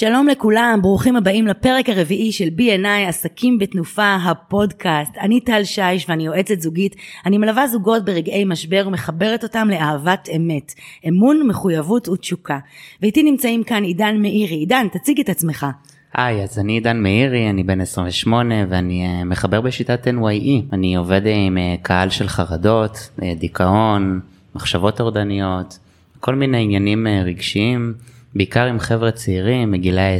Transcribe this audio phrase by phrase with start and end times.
[0.00, 5.12] שלום לכולם, ברוכים הבאים לפרק הרביעי של B&I עסקים בתנופה הפודקאסט.
[5.20, 6.96] אני טל שיש ואני יועצת זוגית.
[7.26, 10.74] אני מלווה זוגות ברגעי משבר ומחברת אותם לאהבת אמת,
[11.08, 12.58] אמון, מחויבות ותשוקה.
[13.02, 14.56] ואיתי נמצאים כאן עידן מאירי.
[14.56, 15.66] עידן, תציג את עצמך.
[16.14, 20.72] היי, אז אני עידן מאירי, אני בן 28 ואני uh, מחבר בשיטת NYE.
[20.72, 24.20] אני עובד עם uh, קהל של חרדות, uh, דיכאון,
[24.54, 25.78] מחשבות טורדניות,
[26.20, 27.94] כל מיני עניינים רגשיים.
[28.34, 30.18] בעיקר עם חבר'ה צעירים מגילאי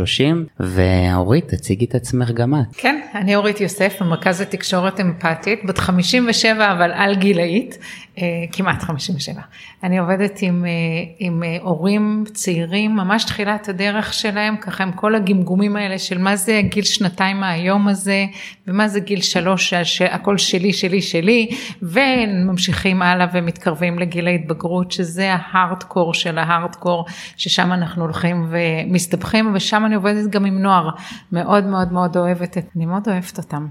[0.00, 2.76] 20-30 ואורית תציגי את עצמך גם את.
[2.76, 7.78] כן, אני אורית יוסף במרכז לתקשורת אמפתית, בת 57 אבל על גילאית,
[8.18, 9.40] אה, כמעט 57.
[9.82, 10.70] אני עובדת עם, אה,
[11.18, 16.36] עם אה, הורים צעירים, ממש תחילת הדרך שלהם, ככה עם כל הגמגומים האלה של מה
[16.36, 18.26] זה גיל שנתיים מהיום הזה,
[18.66, 21.48] ומה זה גיל שלוש, שהכל שלי, שלי, שלי,
[21.82, 27.04] וממשיכים הלאה ומתקרבים לגיל ההתבגרות, שזה ההארדקור של ההארדקור,
[27.44, 30.90] ששם אנחנו הולכים ומסתבכים, ושם אני עובדת גם עם נוער,
[31.32, 33.66] מאוד מאוד מאוד אוהבת, אני מאוד אוהבת אותם.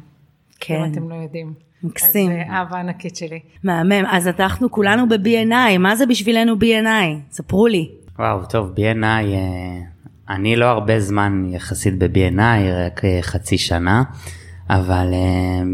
[0.60, 0.76] כן.
[0.76, 1.54] אם אתם לא יודעים.
[1.84, 2.32] מקסים.
[2.32, 3.40] אז אה, אהבה ענקית שלי.
[3.64, 4.06] מהמם.
[4.12, 7.32] אז אנחנו כולנו ב-B&I, מה זה בשבילנו B&I?
[7.32, 7.90] ספרו לי.
[8.20, 9.80] וואו, טוב, B&I, אה,
[10.30, 14.04] אני לא הרבה זמן יחסית ב-B&I, רק אה, חצי שנה,
[14.70, 15.14] אבל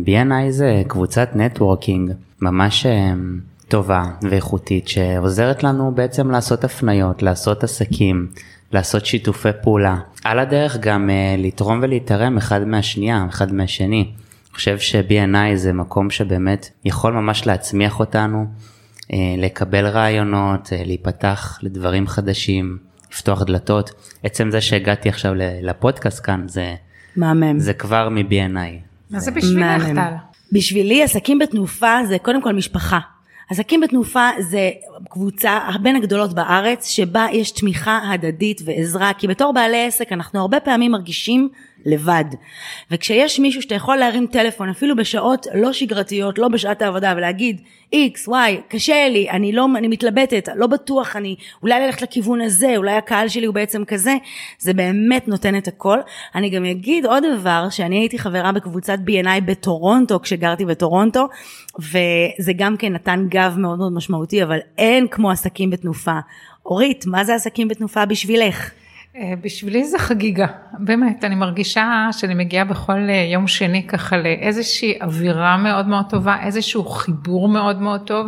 [0.06, 2.12] B&I זה קבוצת נטוורקינג
[2.42, 2.86] ממש
[3.70, 8.28] טובה ואיכותית, שעוזרת לנו בעצם לעשות הפניות, לעשות עסקים,
[8.72, 9.98] לעשות שיתופי פעולה.
[10.24, 14.12] על הדרך גם לתרום ולהתערם אחד מהשנייה, אחד מהשני.
[14.54, 18.46] חושב ש-B&I זה מקום שבאמת יכול ממש להצמיח אותנו,
[19.14, 22.78] אה, לקבל רעיונות, אה, להיפתח לדברים חדשים,
[23.12, 23.92] לפתוח דלתות.
[24.24, 26.76] עצם זה שהגעתי עכשיו לפודקאסט כאן זה,
[27.16, 27.60] מהמם.
[27.60, 28.90] זה כבר מ-B&I.
[29.10, 30.14] מה זה בשבילך טל?
[30.52, 33.00] בשבילי עסקים בתנופה זה קודם כל משפחה.
[33.50, 34.70] עסקים בתנופה זה
[35.10, 40.60] קבוצה בין הגדולות בארץ שבה יש תמיכה הדדית ועזרה כי בתור בעלי עסק אנחנו הרבה
[40.60, 41.50] פעמים מרגישים
[41.86, 42.26] לבד.
[42.92, 47.62] וכשיש מישהו שאתה יכול להרים טלפון אפילו בשעות לא שגרתיות לא בשעת העבודה ולהגיד
[47.96, 52.78] x y קשה לי אני לא אני מתלבטת לא בטוח אני אולי ללכת לכיוון הזה
[52.78, 54.16] אולי הקהל שלי הוא בעצם כזה
[54.60, 55.98] זה באמת נותן את הכל.
[56.36, 61.28] אני גם אגיד עוד דבר שאני הייתי חברה בקבוצת B&I בטורונטו כשגרתי בטורונטו
[61.80, 66.20] וזה גם כן נתן גב מאוד מאוד משמעותי אבל אין כמו עסקים בתנופה.
[66.66, 68.72] אורית מה זה עסקים בתנופה בשבילך?
[69.20, 75.02] אה, בשבילי זה חגיגה, באמת, אני מרגישה שאני מגיעה בכל אה, יום שני ככה לאיזושהי
[75.02, 78.28] אווירה מאוד מאוד טובה, איזשהו חיבור מאוד מאוד טוב.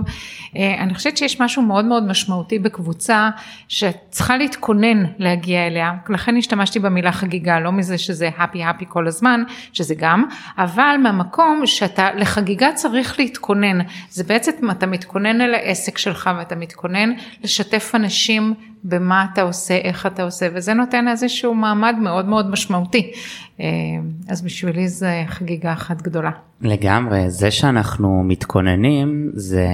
[0.56, 3.30] אה, אני חושבת שיש משהו מאוד מאוד משמעותי בקבוצה
[3.68, 9.44] שצריכה להתכונן להגיע אליה, לכן השתמשתי במילה חגיגה, לא מזה שזה happy happy כל הזמן,
[9.74, 10.26] שזה גם,
[10.58, 17.12] אבל מהמקום שאתה לחגיגה צריך להתכונן, זה בעצם אתה מתכונן אל העסק שלך ואתה מתכונן
[17.44, 18.54] לשתף אנשים
[18.84, 23.12] במה אתה עושה, איך אתה עושה, וזה נותן איזשהו מעמד מאוד מאוד משמעותי.
[23.62, 23.68] אה,
[24.28, 26.32] אז בשבילי זה חגיגה אחת גדולה.
[26.62, 29.68] לגמרי, זה שאנחנו מתכוננים זה,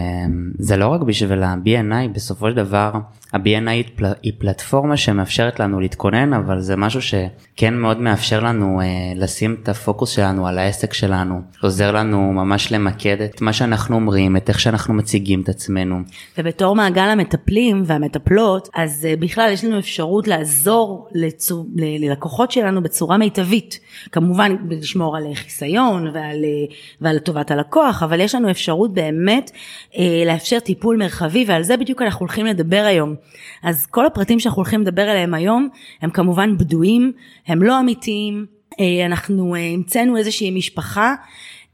[0.60, 2.92] זה לא רק בשביל ה-B&I, בסופו של דבר
[3.34, 8.82] ה-B&I היא, פל, היא פלטפורמה שמאפשרת לנו להתכונן, אבל זה משהו שכן מאוד מאפשר לנו
[8.82, 13.96] אה, לשים את הפוקוס שלנו על העסק שלנו, עוזר לנו ממש למקד את מה שאנחנו
[13.96, 16.00] אומרים, את איך שאנחנו מציגים את עצמנו.
[16.38, 23.18] ובתור מעגל המטפלים והמטפלות, אז אה, בכלל יש לנו אפשרות לעזור לצור, ללקוחות שלנו בצורה
[23.18, 23.77] מיטבית.
[24.12, 29.52] כמובן לשמור על חיסיון ועל, אה, ועל טובת הלקוח, אבל יש לנו אפשרות באמת
[29.98, 33.16] אה, לאפשר טיפול מרחבי ועל זה בדיוק אנחנו הולכים לדבר היום.
[33.64, 35.70] אז כל הפרטים שאנחנו הולכים לדבר עליהם היום
[36.02, 37.12] הם כמובן בדויים,
[37.48, 38.46] הם לא אמיתיים,
[38.80, 41.16] אה, אנחנו אה, המצאנו איזושהי משפחה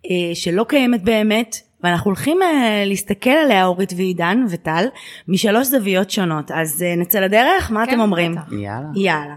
[0.06, 1.56] אה, שלא קיימת באמת.
[1.84, 2.46] ואנחנו הולכים uh,
[2.86, 4.86] להסתכל עליה אורית ועידן וטל
[5.28, 6.52] משלוש זוויות שונות.
[6.52, 7.72] אז uh, נצא לדרך?
[7.72, 8.88] מה כן, אתם אומרים יאללה.
[8.96, 9.36] יאללה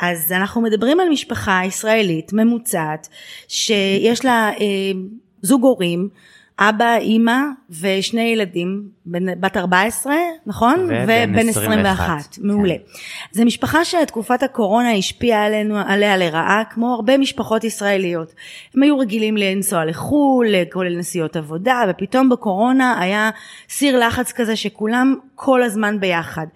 [0.00, 3.08] אז אנחנו מדברים על משפחה ישראלית ממוצעת
[3.48, 4.60] שיש לה uh,
[5.42, 6.08] זוג הורים
[6.58, 7.38] אבא, אימא
[7.80, 8.82] ושני ילדים,
[9.40, 10.14] בת 14,
[10.46, 10.80] נכון?
[10.84, 11.50] ובן 21.
[11.50, 12.38] 21.
[12.38, 12.74] מעולה.
[12.74, 12.98] כן.
[13.32, 18.34] זו משפחה שתקופת הקורונה השפיעה עלינו, עליה לרעה, כמו הרבה משפחות ישראליות.
[18.74, 23.30] הם היו רגילים לנסוע לחו"ל, כולל נסיעות עבודה, ופתאום בקורונה היה
[23.68, 26.46] סיר לחץ כזה שכולם כל הזמן ביחד.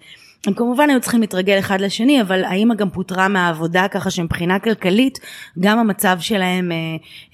[0.47, 5.19] הם כמובן היו צריכים להתרגל אחד לשני, אבל האימא גם פוטרה מהעבודה ככה שמבחינה כלכלית,
[5.59, 6.77] גם המצב שלהם אה,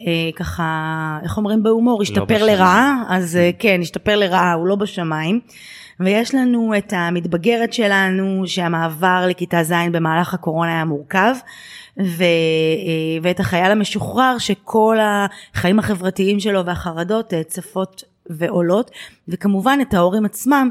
[0.07, 2.45] אה, ככה, איך אומרים בהומור, השתפר בשמיים.
[2.45, 5.39] לרעה, אז אה, כן, השתפר לרעה, הוא לא בשמיים.
[5.99, 11.35] ויש לנו את המתבגרת שלנו, שהמעבר לכיתה ז' במהלך הקורונה היה מורכב,
[11.99, 18.91] ו, אה, ואת החייל המשוחרר שכל החיים החברתיים שלו והחרדות אה, צפות ועולות,
[19.27, 20.69] וכמובן את ההורים עצמם,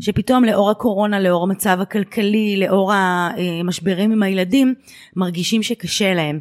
[0.00, 4.74] שפתאום לאור הקורונה, לאור המצב הכלכלי, לאור המשברים עם הילדים,
[5.16, 6.40] מרגישים שקשה להם.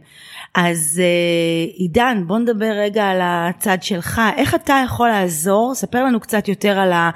[0.55, 6.19] אז אה, עידן, בוא נדבר רגע על הצד שלך, איך אתה יכול לעזור, ספר לנו
[6.19, 7.09] קצת יותר על, ה,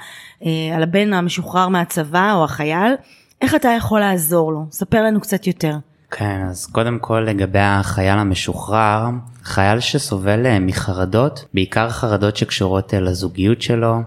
[0.44, 2.92] אה, על הבן המשוחרר מהצבא או החייל,
[3.40, 5.76] איך אתה יכול לעזור לו, ספר לנו קצת יותר.
[6.10, 9.08] כן, אז קודם כל לגבי החייל המשוחרר,
[9.42, 14.00] חייל שסובל אה, מחרדות, בעיקר חרדות שקשורות אה, לזוגיות שלו,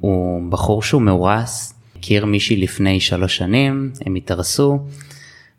[0.00, 4.78] הוא בחור שהוא מאורס, הכיר מישהי לפני שלוש שנים, הם התארסו,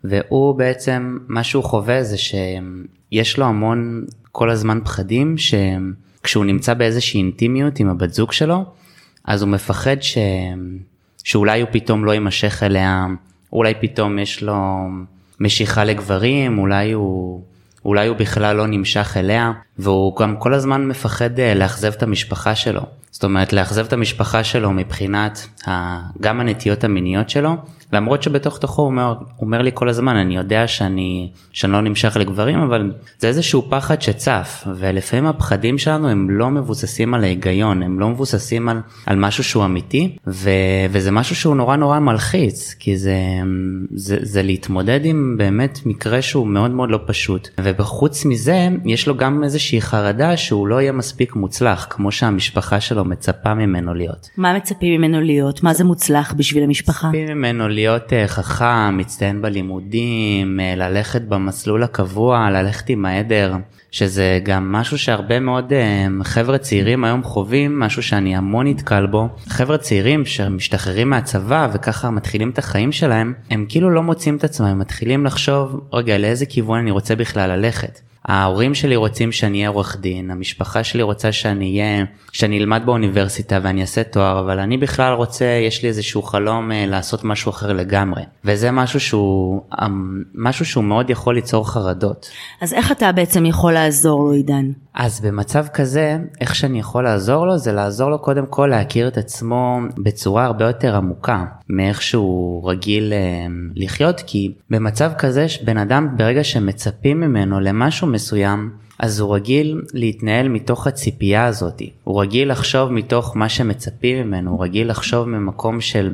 [0.04, 7.18] והוא בעצם, מה שהוא חווה זה שיש לו המון כל הזמן פחדים, שכשהוא נמצא באיזושהי
[7.18, 8.64] אינטימיות עם הבת זוג שלו,
[9.24, 10.18] אז הוא מפחד ש...
[11.24, 13.06] שאולי הוא פתאום לא יימשך אליה,
[13.52, 14.88] אולי פתאום יש לו
[15.40, 17.42] משיכה לגברים, אולי הוא,
[17.84, 22.54] אולי הוא בכלל לא נמשך אליה, והוא גם כל הזמן מפחד אה, לאכזב את המשפחה
[22.54, 22.82] שלו.
[23.10, 27.56] זאת אומרת, לאכזב את המשפחה שלו מבחינת ה, גם הנטיות המיניות שלו,
[27.92, 32.16] למרות שבתוך תוכו הוא אומר, אומר לי כל הזמן, אני יודע שאני, שאני לא נמשך
[32.16, 38.00] לגברים, אבל זה איזשהו פחד שצף, ולפעמים הפחדים שלנו הם לא מבוססים על ההיגיון, הם
[38.00, 40.50] לא מבוססים על, על משהו שהוא אמיתי, ו,
[40.90, 43.16] וזה משהו שהוא נורא נורא מלחיץ, כי זה,
[43.94, 47.48] זה, זה להתמודד עם באמת מקרה שהוא מאוד מאוד לא פשוט.
[47.60, 53.04] ובחוץ מזה, יש לו גם איזושהי חרדה שהוא לא יהיה מספיק מוצלח, כמו שהמשפחה שלו
[53.04, 54.30] מצפה ממנו להיות.
[54.36, 55.62] מה מצפים ממנו להיות?
[55.62, 57.08] מה זה מוצלח בשביל המשפחה?
[57.08, 63.54] מצפים ממנו להיות אה, חכם, מצטיין בלימודים, אה, ללכת במסלול הקבוע, ללכת עם העדר,
[63.90, 69.28] שזה גם משהו שהרבה מאוד אה, חבר'ה צעירים היום חווים, משהו שאני המון נתקל בו.
[69.48, 74.66] חבר'ה צעירים שמשתחררים מהצבא וככה מתחילים את החיים שלהם, הם כאילו לא מוצאים את עצמם,
[74.66, 78.00] הם מתחילים לחשוב, רגע, לאיזה כיוון אני רוצה בכלל ללכת.
[78.26, 83.58] ההורים שלי רוצים שאני אהיה עורך דין, המשפחה שלי רוצה שאני אהיה, שאני אלמד באוניברסיטה
[83.62, 87.72] ואני אעשה תואר, אבל אני בכלל רוצה, יש לי איזשהו חלום אה, לעשות משהו אחר
[87.72, 88.22] לגמרי.
[88.44, 89.86] וזה משהו שהוא, אה,
[90.34, 92.30] משהו שהוא מאוד יכול ליצור חרדות.
[92.60, 94.70] אז איך אתה בעצם יכול לעזור לו, עידן?
[94.96, 99.18] אז במצב כזה, איך שאני יכול לעזור לו, זה לעזור לו קודם כל להכיר את
[99.18, 106.08] עצמו בצורה הרבה יותר עמוקה מאיך שהוא רגיל אה, לחיות, כי במצב כזה, בן אדם
[106.16, 112.92] ברגע שמצפים ממנו למשהו מסוים, אז הוא רגיל להתנהל מתוך הציפייה הזאת, הוא רגיל לחשוב
[112.92, 116.12] מתוך מה שמצפים ממנו, הוא רגיל לחשוב ממקום של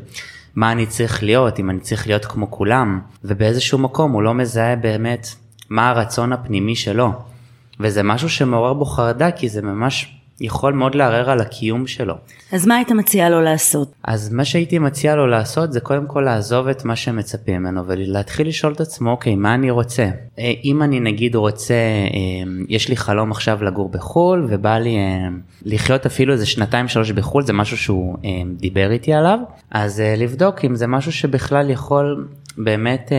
[0.54, 4.76] מה אני צריך להיות, אם אני צריך להיות כמו כולם, ובאיזשהו מקום הוא לא מזהה
[4.76, 5.26] באמת
[5.70, 7.31] מה הרצון הפנימי שלו.
[7.82, 12.14] וזה משהו שמעורר בו חרדה כי זה ממש יכול מאוד לערער על הקיום שלו.
[12.52, 13.92] אז מה היית מציעה לו לעשות?
[14.04, 18.48] אז מה שהייתי מציע לו לעשות זה קודם כל לעזוב את מה שמצפים ממנו ולהתחיל
[18.48, 20.08] לשאול את עצמו אוקיי מה אני רוצה.
[20.38, 25.28] אה, אם אני נגיד רוצה אה, יש לי חלום עכשיו לגור בחו"ל ובא לי אה,
[25.64, 28.16] לחיות אפילו איזה שנתיים שלוש בחו"ל זה משהו שהוא
[28.56, 29.38] דיבר איתי עליו
[29.70, 32.28] אז לבדוק אם זה משהו שבכלל יכול
[32.58, 33.12] באמת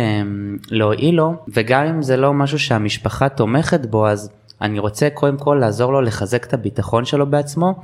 [0.72, 4.30] להועיל לו וגם אם זה לא משהו שהמשפחה תומכת בו אז
[4.62, 7.84] אני רוצה קודם כל לעזור לו לחזק את הביטחון שלו בעצמו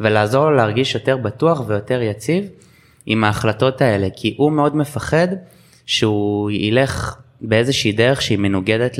[0.00, 2.44] ולעזור לו להרגיש יותר בטוח ויותר יציב
[3.06, 5.28] עם ההחלטות האלה כי הוא מאוד מפחד
[5.86, 8.96] שהוא ילך באיזושהי דרך שהיא מנוגדת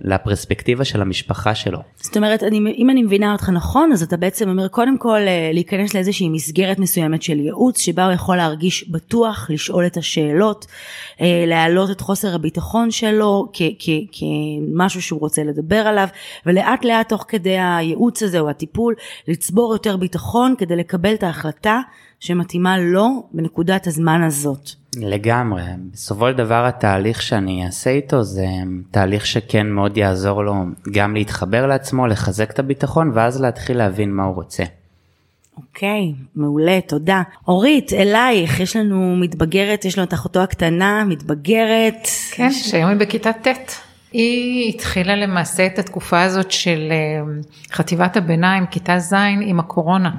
[0.00, 1.78] לפרספקטיבה של המשפחה שלו.
[1.96, 5.50] זאת אומרת, אני, אם אני מבינה אותך נכון, אז אתה בעצם אומר קודם כל אה,
[5.52, 10.66] להיכנס לאיזושהי מסגרת מסוימת של ייעוץ, שבה הוא יכול להרגיש בטוח, לשאול את השאלות,
[11.20, 13.46] אה, להעלות את חוסר הביטחון שלו
[14.12, 16.08] כמשהו שהוא רוצה לדבר עליו,
[16.46, 18.94] ולאט לאט תוך כדי הייעוץ הזה או הטיפול,
[19.28, 21.80] לצבור יותר ביטחון כדי לקבל את ההחלטה
[22.20, 24.70] שמתאימה לו בנקודת הזמן הזאת.
[25.00, 25.62] לגמרי,
[25.92, 28.46] בסופו של דבר התהליך שאני אעשה איתו זה
[28.90, 30.54] תהליך שכן מאוד יעזור לו
[30.92, 34.64] גם להתחבר לעצמו, לחזק את הביטחון ואז להתחיל להבין מה הוא רוצה.
[35.56, 37.22] אוקיי, okay, מעולה, תודה.
[37.48, 42.08] אורית, אלייך, יש לנו מתבגרת, יש לנו את אחותו הקטנה, מתבגרת.
[42.30, 42.70] כן, יש...
[42.70, 43.48] שהיום היא בכיתה ט'.
[44.12, 47.32] היא התחילה למעשה את התקופה הזאת של אה,
[47.72, 50.10] חטיבת הביניים, כיתה ז', עם הקורונה.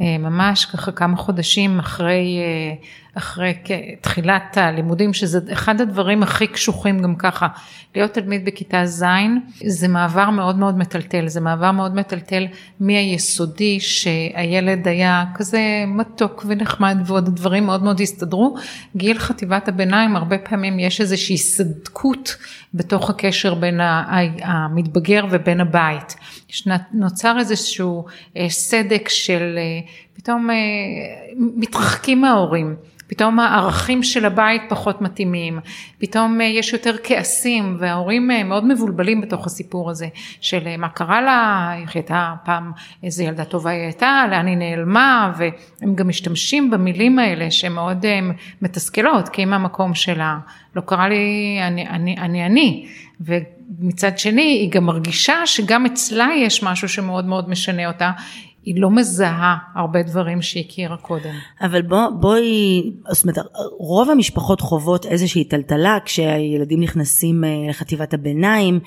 [0.00, 2.74] אה, ממש ככה כמה חודשים אחרי, אה,
[3.14, 3.54] אחרי
[4.00, 7.46] תחילת הלימודים, שזה אחד הדברים הכי קשוחים גם ככה.
[7.94, 9.04] להיות תלמיד בכיתה ז'
[9.66, 12.46] זה מעבר מאוד מאוד מטלטל, זה מעבר מאוד מטלטל
[12.80, 18.56] מהיסודי שהילד היה כזה מתוק ונחמד ועוד דברים מאוד מאוד הסתדרו.
[18.96, 22.36] גיל חטיבת הביניים הרבה פעמים יש איזושהי סדקות
[22.74, 23.80] בתוך הקשר בין
[24.42, 26.16] המתבגר ובין הבית.
[26.92, 28.04] נוצר איזשהו
[28.36, 29.80] אה, סדק של אה,
[30.14, 30.56] פתאום אה,
[31.36, 32.76] מתרחקים מההורים.
[33.08, 35.58] פתאום הערכים של הבית פחות מתאימים,
[35.98, 40.08] פתאום יש יותר כעסים וההורים מאוד מבולבלים בתוך הסיפור הזה
[40.40, 42.72] של מה קרה לה, איך הייתה פעם,
[43.02, 48.06] איזה ילדה טובה היא הייתה, לאן היא נעלמה והם גם משתמשים במילים האלה שהן מאוד
[48.62, 50.38] מתסכלות כי אם המקום שלה
[50.76, 52.86] לא קרה לי אני אני אני אני.
[53.20, 58.10] ומצד שני היא גם מרגישה שגם אצלה יש משהו שמאוד מאוד משנה אותה
[58.68, 61.30] היא לא מזהה הרבה דברים שהיא הכירה קודם.
[61.60, 63.38] אבל בוא, בואי, זאת אומרת,
[63.78, 68.80] רוב המשפחות חוות איזושהי טלטלה כשהילדים נכנסים אה, לחטיבת הביניים,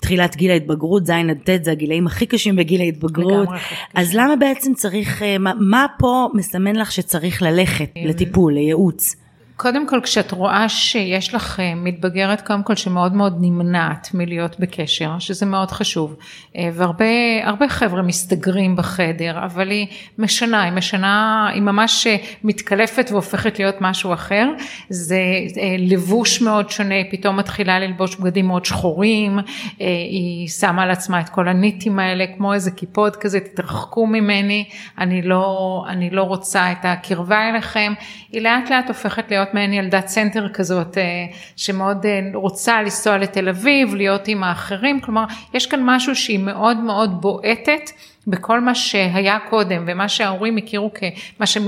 [0.00, 3.48] תחילת גיל ההתבגרות, ז' עד ט' זה הגילאים הכי קשים בגיל ההתבגרות,
[3.94, 9.23] אז למה בעצם צריך, אה, מה, מה פה מסמן לך שצריך ללכת אה, לטיפול, לייעוץ?
[9.56, 15.18] קודם כל כשאת רואה שיש לך אה, מתבגרת קודם כל שמאוד מאוד נמנעת מלהיות בקשר
[15.18, 16.16] שזה מאוד חשוב.
[16.56, 19.86] אה, והרבה חבר'ה מסתגרים בחדר אבל היא
[20.18, 24.48] משנה היא משנה היא ממש אה, מתקלפת והופכת להיות משהו אחר.
[24.88, 25.20] זה
[25.78, 29.38] לבוש מאוד שונה פתאום מתחילה ללבוש בגדים מאוד שחורים
[29.78, 34.64] היא שמה על עצמה את כל הניטים האלה כמו איזה קיפוד כזה תתרחקו ממני
[34.98, 37.92] אני לא אני לא רוצה את הקרבה אליכם.
[38.32, 41.02] היא לאט לאט הופכת להיות להיות מעין ילדת סנטר כזאת אה,
[41.56, 45.24] שמאוד אה, רוצה לנסוע לתל אביב, להיות עם האחרים, כלומר
[45.54, 47.90] יש כאן משהו שהיא מאוד מאוד בועטת
[48.26, 51.62] בכל מה שהיה קודם ומה שההורים הכירו כמה שהם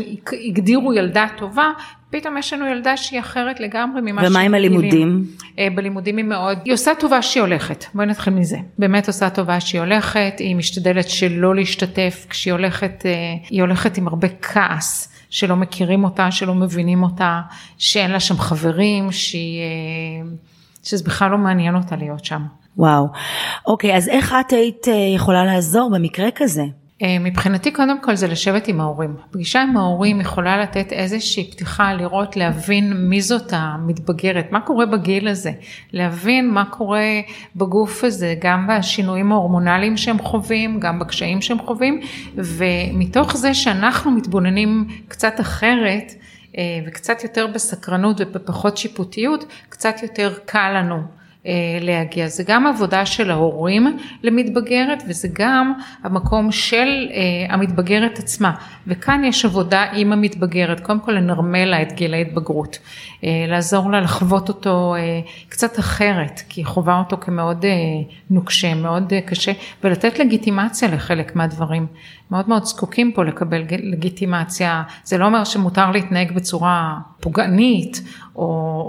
[0.48, 1.70] הגדירו ילדה טובה,
[2.10, 5.24] פתאום יש לנו ילדה שהיא אחרת לגמרי ממה ומה עם הלימודים?
[5.58, 8.56] אה, בלימודים היא מאוד, היא עושה טובה שהיא הולכת, בואי נתחיל מזה.
[8.78, 13.06] באמת עושה טובה שהיא הולכת, היא משתדלת שלא להשתתף, כשהיא הולכת,
[13.50, 15.15] היא הולכת עם הרבה כעס.
[15.36, 17.40] שלא מכירים אותה, שלא מבינים אותה,
[17.78, 20.28] שאין לה שם חברים, שהיא, אה,
[20.82, 22.42] שזה בכלל לא מעניין אותה להיות שם.
[22.76, 23.08] וואו.
[23.66, 26.64] אוקיי, אז איך את היית אה, יכולה לעזור במקרה כזה?
[27.02, 29.16] אה, מבחינתי קודם כל זה לשבת עם ההורים.
[29.30, 35.28] פגישה עם ההורים יכולה לתת איזושהי פתיחה, לראות, להבין מי זאת המתבגרת, מה קורה בגיל
[35.28, 35.52] הזה,
[35.92, 37.20] להבין מה קורה
[37.56, 42.00] בגוף הזה, גם בשינויים ההורמונליים שהם חווים, גם בקשיים שהם חווים,
[42.34, 46.12] ומתוך זה שאנחנו מתבוננים קצת אחרת,
[46.58, 51.02] אה, וקצת יותר בסקרנות ובפחות שיפוטיות, קצת יותר קל לנו
[51.80, 52.28] להגיע.
[52.28, 55.72] זה גם עבודה של ההורים למתבגרת וזה גם
[56.02, 58.52] המקום של אה, המתבגרת עצמה.
[58.86, 62.78] וכאן יש עבודה עם המתבגרת, קודם כל לנרמל לה את גיל ההתבגרות.
[63.24, 64.94] אה, לעזור לה לחוות אותו
[65.48, 67.64] קצת אחרת, כי היא חווה אותו כמאוד
[68.30, 69.52] נוקשה, מאוד קשה,
[69.84, 71.86] ולתת לגיטימציה לחלק מהדברים.
[72.30, 78.02] מאוד מאוד זקוקים פה לקבל לגיטימציה, זה לא אומר שמותר להתנהג בצורה פוגענית
[78.36, 78.42] או,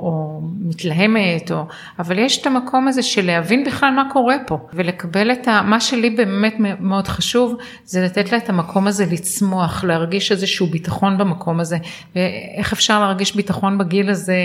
[0.03, 1.65] או מתלהמת, או,
[1.99, 5.61] אבל יש את המקום הזה של להבין בכלל מה קורה פה ולקבל את ה...
[5.61, 11.17] מה שלי באמת מאוד חשוב זה לתת לה את המקום הזה לצמוח, להרגיש איזשהו ביטחון
[11.17, 11.77] במקום הזה.
[12.15, 14.37] ואיך אפשר להרגיש ביטחון בגיל הזה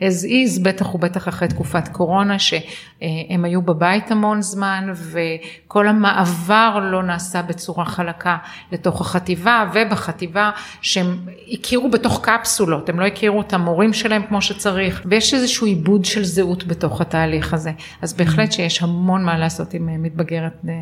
[0.00, 7.02] as is, בטח ובטח אחרי תקופת קורונה שהם היו בבית המון זמן וכל המעבר לא
[7.02, 8.37] נעשה בצורה חלקה
[8.72, 10.50] לתוך החטיבה ובחטיבה
[10.82, 11.18] שהם
[11.52, 16.24] הכירו בתוך קפסולות, הם לא הכירו את המורים שלהם כמו שצריך ויש איזשהו עיבוד של
[16.24, 17.70] זהות בתוך התהליך הזה,
[18.02, 20.74] אז בהחלט שיש המון מה לעשות עם אה, מתבגרת אה,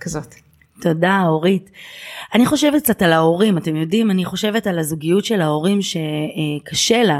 [0.00, 0.34] כזאת.
[0.80, 1.70] תודה אורית.
[2.34, 7.18] אני חושבת קצת על ההורים, אתם יודעים, אני חושבת על הזוגיות של ההורים שקשה לה.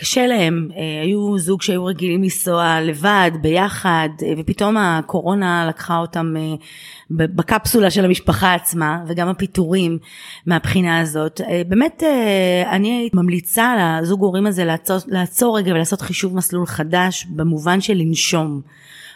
[0.00, 4.08] קשה להם, אה, היו זוג שהיו רגילים לנסוע לבד, ביחד,
[4.38, 6.34] ופתאום הקורונה לקחה אותם
[7.10, 9.98] בקפסולה של המשפחה עצמה, וגם הפיטורים
[10.46, 11.40] מהבחינה הזאת.
[11.68, 12.02] באמת,
[12.70, 18.60] אני ממליצה לזוג הורים הזה לעצור, לעצור רגע ולעשות חישוב מסלול חדש, במובן של לנשום.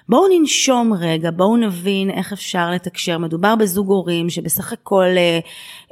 [0.08, 3.18] בואו ננשום רגע, בואו נבין איך אפשר לתקשר.
[3.18, 5.38] מדובר בזוג הורים שבסך הכל אה,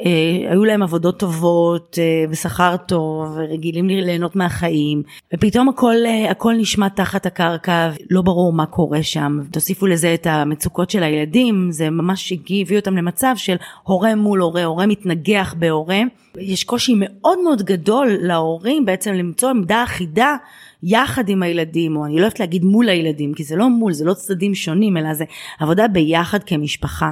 [0.04, 5.02] אה, היו להם עבודות טובות אה, ושכר טוב ורגילים ליהנות מהחיים,
[5.34, 9.38] ופתאום הכל, אה, הכל נשמע תחת הקרקע, לא ברור מה קורה שם.
[9.50, 14.64] תוסיפו לזה את המצוקות של הילדים, זה ממש הביא אותם למצב של הורה מול הורה,
[14.64, 16.00] הורה מתנגח בהורה.
[16.38, 20.36] יש קושי מאוד מאוד גדול להורים בעצם למצוא עמדה אחידה
[20.82, 24.04] יחד עם הילדים, או אני לא אוהבת להגיד מול הילדים, כי זה לא מול, זה
[24.04, 25.24] לא צדדים שונים, אלא זה
[25.58, 27.10] עבודה ביחד כמשפחה.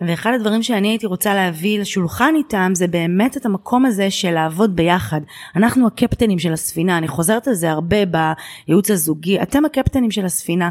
[0.00, 4.76] ואחד הדברים שאני הייתי רוצה להביא לשולחן איתם זה באמת את המקום הזה של לעבוד
[4.76, 5.20] ביחד.
[5.56, 10.68] אנחנו הקפטנים של הספינה, אני חוזרת על זה הרבה בייעוץ הזוגי, אתם הקפטנים של הספינה.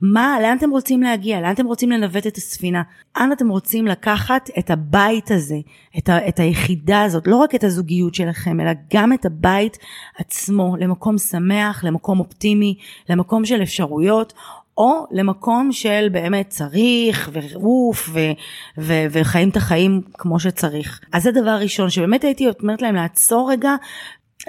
[0.00, 1.40] מה, לאן אתם רוצים להגיע?
[1.40, 2.82] לאן אתם רוצים לנווט את הספינה?
[3.16, 5.56] אנה אתם רוצים לקחת את הבית הזה,
[5.98, 9.78] את, ה, את היחידה הזאת, לא רק את הזוגיות שלכם, אלא גם את הבית
[10.18, 12.74] עצמו, למקום שמח, למקום אופטימי,
[13.08, 14.32] למקום של אפשרויות,
[14.80, 18.32] או למקום של באמת צריך ועוף ו-
[18.78, 21.00] ו- וחיים את החיים כמו שצריך.
[21.12, 23.74] אז זה דבר ראשון שבאמת הייתי אומרת להם לעצור רגע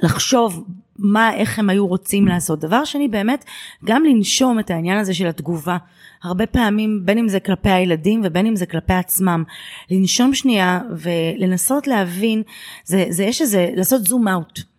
[0.04, 0.64] לחשוב
[1.00, 2.60] מה, איך הם היו רוצים לעשות.
[2.60, 3.46] דבר שני, באמת,
[3.86, 5.78] גם לנשום את העניין הזה של התגובה.
[6.24, 9.44] הרבה פעמים, בין אם זה כלפי הילדים ובין אם זה כלפי עצמם.
[9.92, 12.44] לנשום שנייה ולנסות להבין,
[12.86, 14.71] זה, זה יש איזה, לעשות זום אאוט.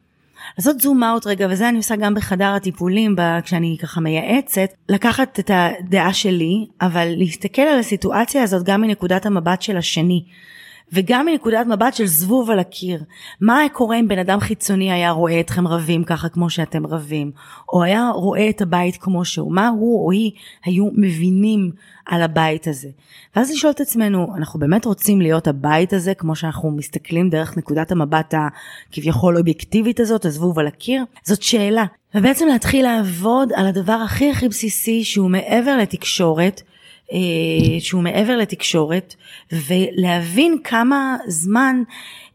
[0.58, 5.50] לעשות זום אאוט רגע, וזה אני עושה גם בחדר הטיפולים, כשאני ככה מייעצת, לקחת את
[5.54, 10.24] הדעה שלי, אבל להסתכל על הסיטואציה הזאת גם מנקודת המבט של השני.
[10.92, 13.04] וגם מנקודת מבט של זבוב על הקיר.
[13.40, 17.30] מה היה קורה אם בן אדם חיצוני היה רואה אתכם רבים ככה כמו שאתם רבים,
[17.72, 20.32] או היה רואה את הבית כמו שהוא, מה הוא או היא
[20.64, 21.70] היו מבינים
[22.06, 22.88] על הבית הזה.
[23.36, 27.92] ואז לשאול את עצמנו, אנחנו באמת רוצים להיות הבית הזה כמו שאנחנו מסתכלים דרך נקודת
[27.92, 28.34] המבט
[28.90, 31.04] הכביכול אובייקטיבית הזאת, הזבוב על הקיר?
[31.24, 31.84] זאת שאלה.
[32.14, 36.62] ובעצם להתחיל לעבוד על הדבר הכי הכי בסיסי שהוא מעבר לתקשורת,
[37.80, 39.14] שהוא מעבר לתקשורת,
[39.52, 41.82] ולהבין כמה זמן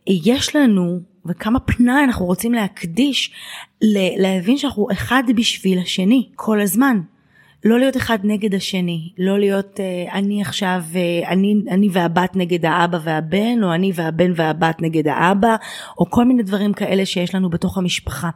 [0.08, 3.32] יש לנו וכמה פנאי אנחנו רוצים להקדיש
[4.18, 7.02] להבין שאנחנו אחד בשביל השני כל הזמן.
[7.68, 12.66] לא להיות אחד נגד השני, לא להיות אה, אני עכשיו, אה, אני, אני והבת נגד
[12.66, 15.56] האבא והבן, או אני והבן והבת נגד האבא,
[16.00, 18.30] או כל מיני דברים כאלה שיש לנו בתוך המשפחה.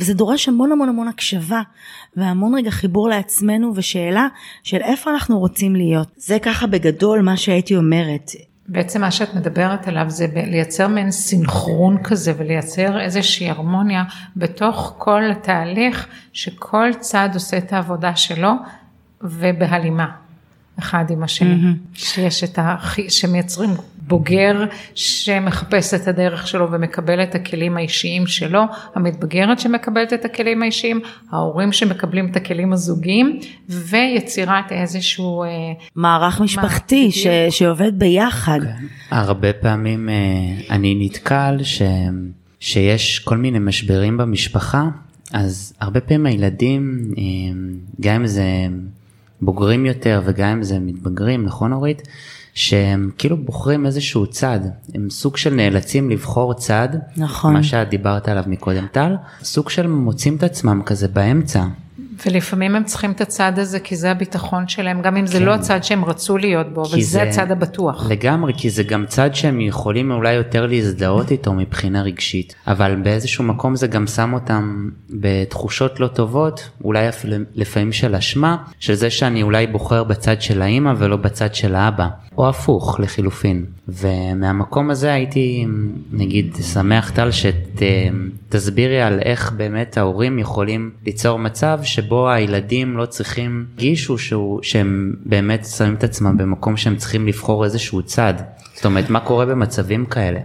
[0.00, 1.62] וזה דורש המון המון המון הקשבה,
[2.16, 4.28] והמון רגע חיבור לעצמנו, ושאלה
[4.62, 6.08] של איפה אנחנו רוצים להיות.
[6.16, 8.30] זה ככה בגדול מה שהייתי אומרת.
[8.68, 14.04] בעצם מה שאת מדברת עליו זה לייצר מעין סינכרון כזה ולייצר איזושהי הרמוניה
[14.36, 18.52] בתוך כל התהליך שכל צד עושה את העבודה שלו
[19.20, 20.08] ובהלימה
[20.78, 21.98] אחד עם השני, mm-hmm.
[21.98, 22.76] שיש את ה...
[23.08, 23.70] שמייצרים
[24.08, 28.62] בוגר שמחפש את הדרך שלו ומקבל את הכלים האישיים שלו,
[28.94, 35.48] המתבגרת שמקבלת את הכלים האישיים, ההורים שמקבלים את הכלים הזוגיים ויצירת איזשהו אה,
[35.96, 38.60] מערך משפחתי ש, שעובד ביחד.
[38.62, 38.64] Okay.
[38.64, 39.16] כן.
[39.16, 40.14] הרבה פעמים אה,
[40.70, 41.82] אני נתקל ש,
[42.60, 44.84] שיש כל מיני משברים במשפחה,
[45.32, 47.22] אז הרבה פעמים הילדים, אה,
[48.00, 48.44] גם אם זה
[49.42, 52.02] בוגרים יותר וגם אם זה מתבגרים, נכון אורית?
[52.54, 54.60] שהם כאילו בוחרים איזשהו צד,
[54.94, 59.86] הם סוג של נאלצים לבחור צד, נכון, מה שאת דיברת עליו מקודם טל, סוג של
[59.86, 61.64] מוצאים את עצמם כזה באמצע.
[62.26, 65.44] ולפעמים הם צריכים את הצד הזה כי זה הביטחון שלהם, גם אם זה כן.
[65.44, 68.10] לא הצד שהם רצו להיות בו, אבל זה, זה הצד הבטוח.
[68.10, 73.44] לגמרי, כי זה גם צד שהם יכולים אולי יותר להזדהות איתו מבחינה רגשית, אבל באיזשהו
[73.44, 79.10] מקום זה גם שם אותם בתחושות לא טובות, אולי אפילו לפעמים של אשמה, של זה
[79.10, 83.64] שאני אולי בוחר בצד של האימא ולא בצד של האבא, או הפוך לחילופין.
[83.88, 85.66] ומהמקום הזה הייתי
[86.12, 93.66] נגיד שמח טל שתסבירי על איך באמת ההורים יכולים ליצור מצב שבו הילדים לא צריכים
[93.76, 94.16] גישו
[94.62, 98.34] שהם באמת שמים את עצמם במקום שהם צריכים לבחור איזשהו צד.
[98.74, 100.40] זאת אומרת מה קורה במצבים כאלה.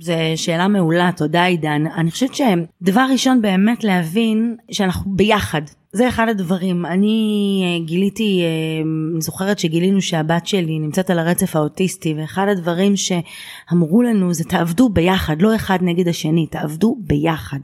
[0.00, 1.84] זו שאלה מעולה, תודה עידן.
[1.96, 5.62] אני חושבת שדבר ראשון באמת להבין שאנחנו ביחד.
[5.92, 6.86] זה אחד הדברים.
[6.86, 12.94] אני אה, גיליתי, אה, אני זוכרת שגילינו שהבת שלי נמצאת על הרצף האוטיסטי, ואחד הדברים
[12.96, 17.58] שאמרו לנו זה תעבדו ביחד, לא אחד נגד השני, תעבדו ביחד.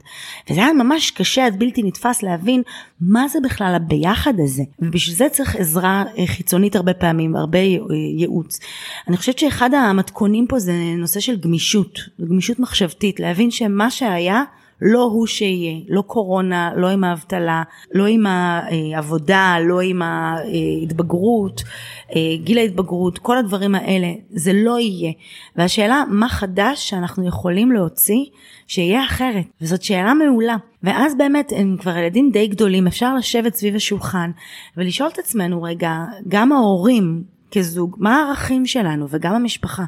[0.49, 2.61] וזה היה ממש קשה עד בלתי נתפס להבין
[3.01, 4.63] מה זה בכלל הביחד הזה.
[4.79, 7.59] ובשביל זה צריך עזרה אה, חיצונית הרבה פעמים, הרבה
[8.17, 8.59] ייעוץ.
[9.07, 14.43] אני חושבת שאחד המתכונים פה זה נושא של גמישות, גמישות מחשבתית, להבין שמה שהיה
[14.85, 21.63] לא הוא שיהיה, לא קורונה, לא עם האבטלה, לא עם העבודה, לא עם ההתבגרות,
[22.43, 25.11] גיל ההתבגרות, כל הדברים האלה, זה לא יהיה.
[25.55, 28.25] והשאלה מה חדש שאנחנו יכולים להוציא
[28.67, 30.55] שיהיה אחרת, וזאת שאלה מעולה.
[30.83, 34.31] ואז באמת הם כבר ילדים די גדולים, אפשר לשבת סביב השולחן
[34.77, 35.95] ולשאול את עצמנו רגע,
[36.27, 39.83] גם ההורים כזוג, מה הערכים שלנו וגם המשפחה,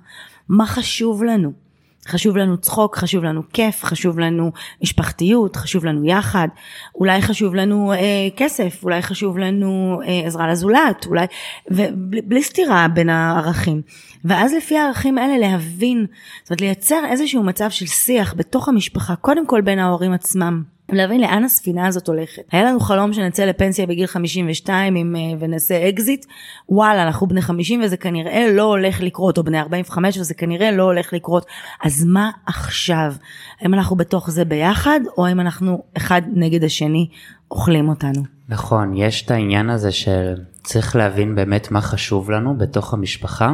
[0.50, 1.65] מה חשוב לנו?
[2.08, 4.52] חשוב לנו צחוק, חשוב לנו כיף, חשוב לנו
[4.84, 6.48] משפחתיות, חשוב לנו יחד,
[6.96, 11.26] אולי חשוב לנו אה, כסף, אולי חשוב לנו אה, עזרה לזולת, אולי,
[11.72, 13.82] ובלי סתירה בין הערכים.
[14.26, 16.06] ואז לפי הערכים האלה להבין,
[16.42, 20.75] זאת אומרת לייצר איזשהו מצב של שיח בתוך המשפחה, קודם כל בין ההורים עצמם.
[20.92, 22.42] להבין לאן הספינה הזאת הולכת.
[22.52, 26.26] היה לנו חלום שנצא לפנסיה בגיל 52 עם, אה, ונעשה אקזיט,
[26.70, 30.84] וואלה אנחנו בני 50 וזה כנראה לא הולך לקרות, או בני 45 וזה כנראה לא
[30.84, 31.46] הולך לקרות.
[31.84, 33.14] אז מה עכשיו?
[33.62, 37.10] האם אנחנו בתוך זה ביחד, או האם אנחנו אחד נגד השני
[37.52, 38.24] אוכלים אותנו?
[38.50, 43.54] נכון, יש את העניין הזה שצריך להבין באמת מה חשוב לנו בתוך המשפחה.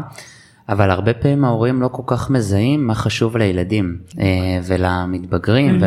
[0.70, 5.80] אבל הרבה פעמים ההורים לא כל כך מזהים מה חשוב לילדים אה, ולמתבגרים mm-hmm.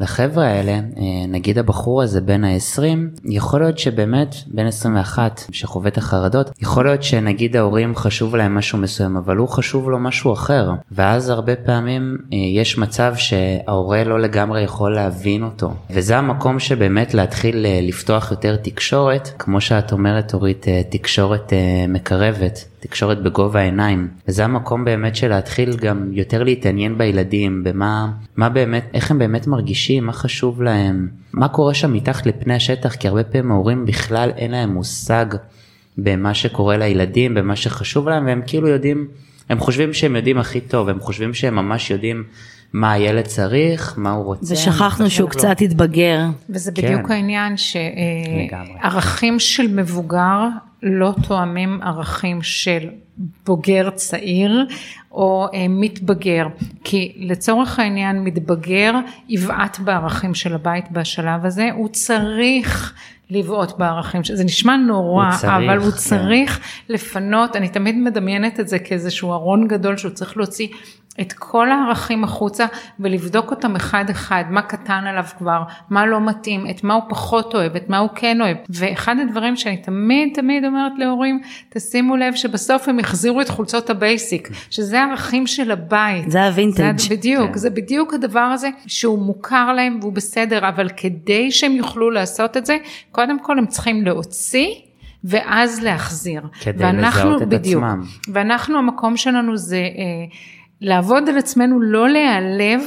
[0.00, 0.80] ולחבר'ה האלה, אה,
[1.28, 2.82] נגיד הבחור הזה בין ה-20,
[3.24, 8.78] יכול להיות שבאמת בין 21 שחווה את החרדות, יכול להיות שנגיד ההורים חשוב להם משהו
[8.78, 14.20] מסוים, אבל הוא חשוב לו משהו אחר, ואז הרבה פעמים אה, יש מצב שההורה לא
[14.20, 20.66] לגמרי יכול להבין אותו, וזה המקום שבאמת להתחיל לפתוח יותר תקשורת, כמו שאת אומרת אורית,
[20.90, 21.52] תקשורת
[21.88, 22.64] מקרבת.
[22.80, 24.08] תקשורת בגובה העיניים.
[24.28, 29.46] וזה המקום באמת של להתחיל גם יותר להתעניין בילדים במה מה באמת איך הם באמת
[29.46, 34.30] מרגישים מה חשוב להם מה קורה שם מתחת לפני השטח כי הרבה פעמים ההורים בכלל
[34.36, 35.26] אין להם מושג
[35.98, 39.06] במה שקורה לילדים במה שחשוב להם והם כאילו יודעים
[39.48, 42.24] הם חושבים שהם יודעים הכי טוב הם חושבים שהם ממש יודעים
[42.72, 44.54] מה הילד צריך, מה הוא רוצה.
[44.54, 45.34] ושכחנו שהוא לא.
[45.34, 46.20] קצת התבגר.
[46.50, 47.12] וזה בדיוק כן.
[47.12, 50.38] העניין שערכים של מבוגר
[50.82, 52.88] לא תואמים ערכים של
[53.46, 54.66] בוגר צעיר
[55.12, 56.46] או אה, מתבגר,
[56.84, 58.94] כי לצורך העניין מתבגר
[59.28, 62.94] יבעט בערכים של הבית בשלב הזה, הוא צריך
[63.30, 65.96] לבעוט בערכים, זה נשמע נורא, הוא צריך, אבל הוא כן.
[65.96, 70.68] צריך לפנות, אני תמיד מדמיינת את זה כאיזשהו ארון גדול שהוא צריך להוציא
[71.20, 72.66] את כל הערכים החוצה
[73.00, 77.54] ולבדוק אותם אחד אחד, מה קטן עליו כבר, מה לא מתאים, את מה הוא פחות
[77.54, 78.56] אוהב, את מה הוא כן אוהב.
[78.68, 83.98] ואחד הדברים שאני תמיד תמיד אומרת להורים, תשימו לב שבסוף הם יחזירו את חולצות ה
[83.98, 86.30] basic, שזה הערכים של הבית.
[86.30, 86.98] זה הווינטג'.
[86.98, 87.58] זה בדיוק, כן.
[87.58, 92.66] זה בדיוק הדבר הזה שהוא מוכר להם והוא בסדר, אבל כדי שהם יוכלו לעשות את
[92.66, 92.76] זה,
[93.12, 94.68] קודם כל הם צריכים להוציא.
[95.24, 96.42] ואז להחזיר.
[96.60, 98.02] כדי ואנחנו, לזהות את בדיוק, עצמם.
[98.32, 99.82] ואנחנו המקום שלנו זה אה,
[100.80, 102.82] לעבוד על עצמנו, לא להיעלב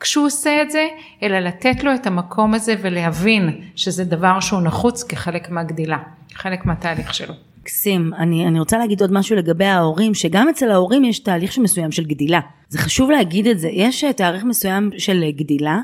[0.00, 0.88] כשהוא עושה את זה,
[1.22, 5.98] אלא לתת לו את המקום הזה ולהבין שזה דבר שהוא נחוץ כחלק מהגדילה,
[6.34, 7.34] חלק מהתהליך שלו.
[7.62, 11.92] מקסים, אני, אני רוצה להגיד עוד משהו לגבי ההורים, שגם אצל ההורים יש תהליך מסוים
[11.92, 12.40] של גדילה.
[12.68, 15.80] זה חשוב להגיד את זה, יש תאריך מסוים של גדילה, אה,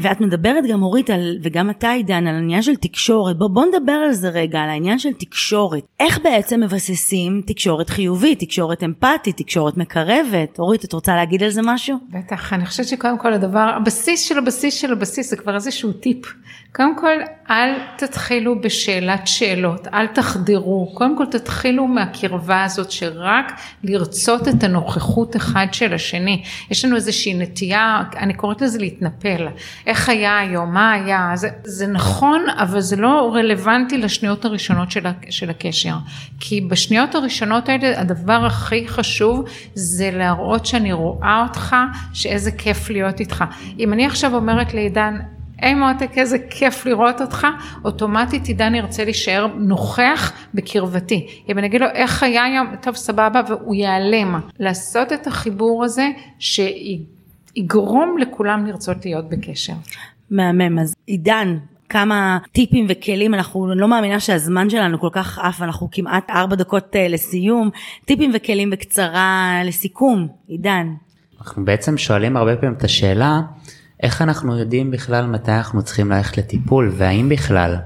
[0.00, 3.38] ואת מדברת גם אורית על, וגם אתה עידן, על העניין של תקשורת.
[3.38, 5.82] בוא, בוא נדבר על זה רגע, על העניין של תקשורת.
[6.00, 10.58] איך בעצם מבססים תקשורת חיובית, תקשורת אמפתית, תקשורת מקרבת?
[10.58, 11.98] אורית, את רוצה להגיד על זה משהו?
[12.10, 16.26] בטח, אני חושבת שקודם כל הדבר, הבסיס של הבסיס של הבסיס זה כבר איזשהו טיפ.
[16.72, 17.16] קודם כל,
[17.50, 20.90] אל תתחילו בשאלת שאלות, אל תחדרו.
[20.94, 23.52] קודם כל תתחילו מהקרבה הזאת שרק
[23.84, 26.42] לרצות את הנוכחות אחד של השני.
[26.70, 29.45] יש לנו איזושהי נטייה, אני קוראת לזה להתנפל.
[29.86, 35.06] איך היה היום, מה היה, זה, זה נכון, אבל זה לא רלוונטי לשניות הראשונות של,
[35.30, 35.94] של הקשר.
[36.40, 41.76] כי בשניות הראשונות האלה, הדבר הכי חשוב זה להראות שאני רואה אותך,
[42.12, 43.44] שאיזה כיף להיות איתך.
[43.78, 45.18] אם אני עכשיו אומרת לעידן,
[45.58, 47.46] היי מותק, איזה כיף לראות אותך,
[47.84, 51.26] אוטומטית עידן ירצה להישאר נוכח בקרבתי.
[51.48, 54.40] אם אני אגיד לו, איך היה היום, טוב, סבבה, והוא ייעלם.
[54.58, 56.08] לעשות את החיבור הזה,
[57.56, 59.72] שיגרום לכולם לרצות להיות בקשר.
[60.30, 65.88] מהמם, אז עידן, כמה טיפים וכלים, אנחנו לא מאמינה שהזמן שלנו כל כך עף, אנחנו
[65.92, 67.70] כמעט ארבע דקות אה, לסיום,
[68.04, 70.86] טיפים וכלים בקצרה לסיכום, עידן.
[71.40, 73.40] אנחנו בעצם שואלים הרבה פעמים את השאלה,
[74.02, 77.76] איך אנחנו יודעים בכלל מתי אנחנו צריכים ללכת לטיפול והאם בכלל?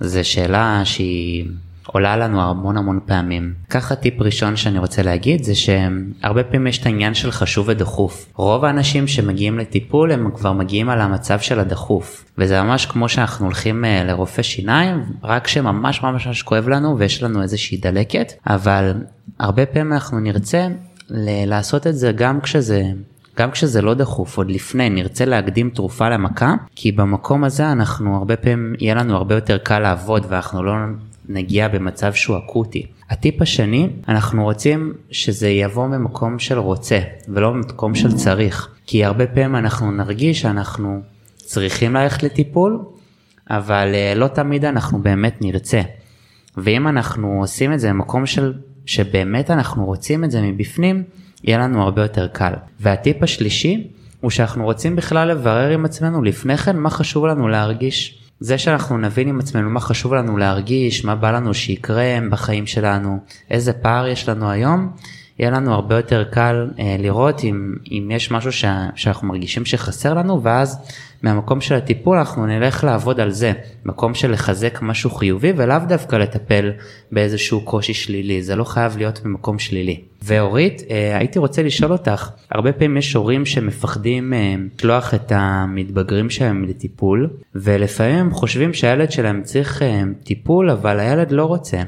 [0.00, 1.44] זו שאלה שהיא
[1.86, 3.54] עולה לנו המון המון פעמים.
[3.70, 8.26] ככה טיפ ראשון שאני רוצה להגיד זה שהרבה פעמים יש את העניין של חשוב ודחוף.
[8.34, 12.24] רוב האנשים שמגיעים לטיפול הם כבר מגיעים על המצב של הדחוף.
[12.38, 17.22] וזה ממש כמו שאנחנו הולכים אה, לרופא שיניים, רק שממש ממש ממש כואב לנו ויש
[17.22, 18.92] לנו איזושהי דלקת, אבל
[19.38, 20.68] הרבה פעמים אנחנו נרצה
[21.46, 22.82] לעשות את זה גם כשזה
[23.38, 28.36] גם כשזה לא דחוף, עוד לפני, נרצה להקדים תרופה למכה, כי במקום הזה אנחנו הרבה
[28.36, 30.72] פעמים, יהיה לנו הרבה יותר קל לעבוד ואנחנו לא
[31.28, 32.86] נגיע במצב שהוא אקוטי.
[33.10, 39.26] הטיפ השני, אנחנו רוצים שזה יבוא ממקום של רוצה ולא ממקום של צריך, כי הרבה
[39.26, 41.00] פעמים אנחנו נרגיש שאנחנו
[41.36, 42.84] צריכים ללכת לטיפול,
[43.50, 45.80] אבל אה, לא תמיד אנחנו באמת נרצה.
[46.56, 48.52] ואם אנחנו עושים את זה במקום של
[48.86, 51.02] שבאמת אנחנו רוצים את זה מבפנים,
[51.44, 52.52] יהיה לנו הרבה יותר קל.
[52.80, 58.23] והטיפ השלישי הוא שאנחנו רוצים בכלל לברר עם עצמנו לפני כן מה חשוב לנו להרגיש.
[58.44, 63.18] זה שאנחנו נבין עם עצמנו מה חשוב לנו להרגיש, מה בא לנו שיקרה בחיים שלנו,
[63.50, 64.92] איזה פער יש לנו היום,
[65.38, 70.14] יהיה לנו הרבה יותר קל אה, לראות אם, אם יש משהו ש, שאנחנו מרגישים שחסר
[70.14, 70.78] לנו ואז
[71.22, 73.52] מהמקום של הטיפול אנחנו נלך לעבוד על זה,
[73.84, 76.72] מקום של לחזק משהו חיובי ולאו דווקא לטפל
[77.12, 80.00] באיזשהו קושי שלילי, זה לא חייב להיות ממקום שלילי.
[80.22, 86.30] ואורית, אה, הייתי רוצה לשאול אותך, הרבה פעמים יש הורים שמפחדים אה, לשלוח את המתבגרים
[86.30, 91.78] שלהם לטיפול, ולפעמים הם חושבים שהילד שלהם צריך אה, טיפול אבל הילד לא רוצה.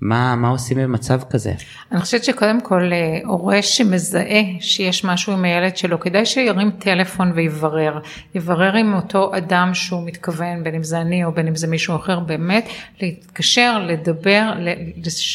[0.00, 1.52] מה, מה עושים במצב כזה?
[1.92, 7.32] אני חושבת שקודם כל אה, הורה שמזהה שיש משהו עם הילד שלו, כדאי שירים טלפון
[7.34, 7.98] ויברר.
[8.34, 11.96] יברר עם אותו אדם שהוא מתכוון, בין אם זה אני או בין אם זה מישהו
[11.96, 12.68] אחר, באמת
[13.00, 14.52] להתקשר, לדבר,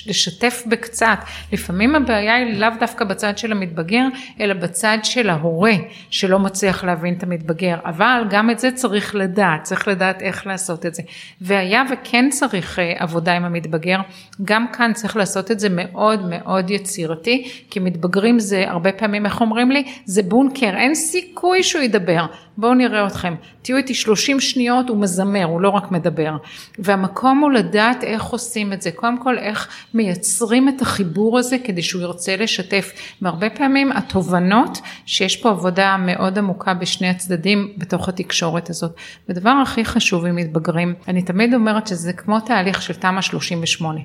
[0.08, 1.18] לשתף בקצת.
[1.52, 4.08] לפעמים הבעיה היא לאו דווקא בצד של המתבגר,
[4.40, 5.74] אלא בצד של ההורה
[6.10, 7.78] שלא מצליח להבין את המתבגר.
[7.86, 11.04] אבל גם את זה צריך לדעת, צריך לדעת איך לעשות את זה.
[11.42, 14.00] והיה וכן צריך אה, עבודה עם המתבגר,
[14.46, 19.26] גם גם כאן צריך לעשות את זה מאוד מאוד יצירתי, כי מתבגרים זה הרבה פעמים,
[19.26, 19.84] איך אומרים לי?
[20.06, 22.26] זה בונקר, אין סיכוי שהוא ידבר.
[22.58, 26.38] בואו נראה אתכם, תהיו איתי 30 שניות, הוא מזמר, הוא לא רק מדבר.
[26.80, 31.82] והמקום הוא לדעת איך עושים את זה, קודם כל איך מייצרים את החיבור הזה כדי
[31.82, 32.92] שהוא ירצה לשתף.
[33.22, 38.92] והרבה פעמים התובנות, שיש פה עבודה מאוד עמוקה בשני הצדדים בתוך התקשורת הזאת.
[39.30, 44.00] ודבר הכי חשוב עם מתבגרים, אני תמיד אומרת שזה כמו תהליך של תמ"א 38.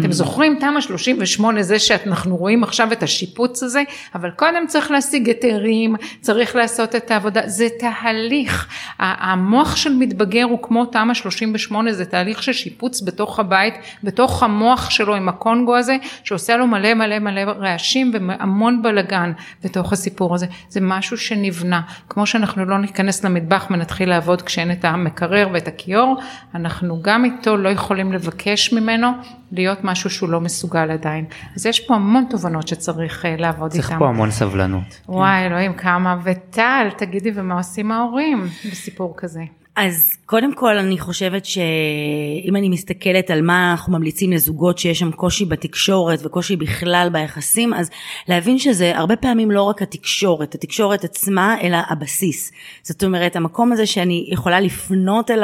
[0.00, 3.82] אתם זוכרים תמ"א 38 זה שאנחנו רואים עכשיו את השיפוץ הזה,
[4.14, 10.58] אבל קודם צריך להשיג היתרים, צריך לעשות את העבודה, זה תהליך, המוח של מתבגר הוא
[10.62, 13.74] כמו תמ"א 38, זה תהליך של שיפוץ בתוך הבית,
[14.04, 19.32] בתוך המוח שלו עם הקונגו הזה, שעושה לו מלא מלא מלא רעשים והמון בלגן
[19.64, 24.84] בתוך הסיפור הזה, זה משהו שנבנה, כמו שאנחנו לא ניכנס למטבח ונתחיל לעבוד כשאין את
[24.84, 26.16] המקרר ואת הכיור,
[26.54, 29.08] אנחנו גם איתו לא יכולים לבקש ממנו
[29.52, 31.24] להיות משהו שהוא לא מסוגל עדיין.
[31.56, 33.88] אז יש פה המון תובנות שצריך uh, לעבוד צריך איתם.
[33.88, 35.00] צריך פה המון סבלנות.
[35.08, 36.16] וואי, אלוהים, כמה.
[36.24, 39.42] וטל, תגידי, ומה עושים ההורים בסיפור כזה?
[39.76, 45.10] אז קודם כל אני חושבת שאם אני מסתכלת על מה אנחנו ממליצים לזוגות שיש שם
[45.10, 47.90] קושי בתקשורת וקושי בכלל ביחסים, אז
[48.28, 52.52] להבין שזה הרבה פעמים לא רק התקשורת, התקשורת עצמה, אלא הבסיס.
[52.82, 55.42] זאת אומרת, המקום הזה שאני יכולה לפנות אל,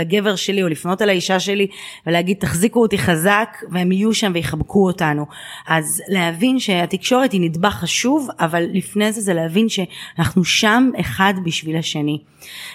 [0.00, 1.66] הגבר שלי או לפנות אל האישה שלי
[2.06, 5.26] ולהגיד תחזיקו אותי חזק והם יהיו שם ויחבקו אותנו.
[5.66, 11.76] אז להבין שהתקשורת היא נדבך חשוב, אבל לפני זה זה להבין שאנחנו שם אחד בשביל
[11.76, 12.18] השני.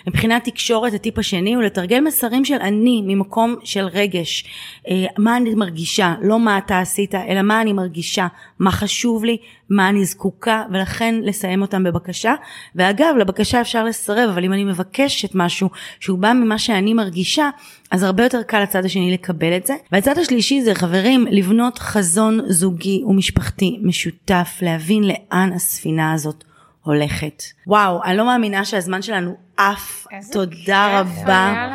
[0.07, 4.43] מבחינת תקשורת הטיפ השני הוא לתרגל מסרים של אני ממקום של רגש.
[4.89, 8.27] אה, מה אני מרגישה, לא מה אתה עשית, אלא מה אני מרגישה,
[8.59, 9.37] מה חשוב לי,
[9.69, 12.33] מה אני זקוקה, ולכן לסיים אותם בבקשה.
[12.75, 17.49] ואגב, לבקשה אפשר לסרב, אבל אם אני מבקשת משהו שהוא בא ממה שאני מרגישה,
[17.91, 19.73] אז הרבה יותר קל לצד השני לקבל את זה.
[19.91, 26.48] והצד השלישי זה חברים, לבנות חזון זוגי ומשפחתי משותף, להבין לאן הספינה הזאת
[26.89, 27.43] הולכת.
[27.67, 30.07] וואו, אני לא מאמינה שהזמן שלנו עף.
[30.31, 31.69] תודה רבה.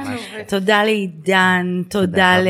[0.49, 2.43] תודה לעידן, תודה אה,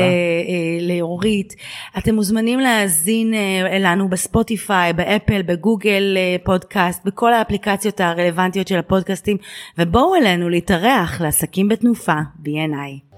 [0.81, 1.53] לאורית.
[1.97, 9.37] אתם מוזמנים להאזין אה, לנו בספוטיפיי, באפל, בגוגל אה, פודקאסט, בכל האפליקציות הרלוונטיות של הפודקאסטים,
[9.77, 13.15] ובואו אלינו להתארח לעסקים בתנופה, B&I.